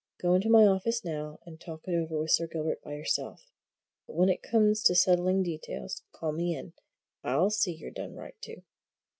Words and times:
Go 0.19 0.33
into 0.33 0.49
my 0.49 0.65
office 0.65 1.05
now 1.05 1.37
and 1.45 1.59
talk 1.61 1.87
it 1.87 1.93
over 1.93 2.17
with 2.17 2.31
Sir 2.31 2.47
Gilbert 2.47 2.81
by 2.81 2.93
yourself. 2.95 3.51
But 4.07 4.15
when 4.15 4.29
it 4.29 4.41
comes 4.41 4.81
to 4.85 4.95
settling 4.95 5.43
details, 5.43 6.01
call 6.11 6.31
me 6.31 6.57
in 6.57 6.73
I'll 7.23 7.51
see 7.51 7.73
you're 7.73 7.91
done 7.91 8.15
right 8.15 8.33
to." 8.41 8.63